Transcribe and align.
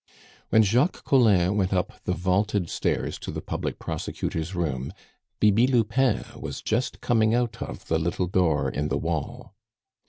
When 0.49 0.63
Jacques 0.63 1.03
Collin 1.03 1.55
went 1.57 1.73
up 1.73 2.03
the 2.05 2.13
vaulted 2.15 2.71
stairs 2.71 3.19
to 3.19 3.29
the 3.29 3.39
public 3.39 3.77
prosecutor's 3.77 4.55
room, 4.55 4.93
Bibi 5.39 5.67
Lupin 5.67 6.25
was 6.35 6.63
just 6.63 7.01
coming 7.01 7.35
out 7.35 7.61
of 7.61 7.85
the 7.87 7.99
little 7.99 8.25
door 8.25 8.67
in 8.71 8.87
the 8.87 8.97
wall. 8.97 9.53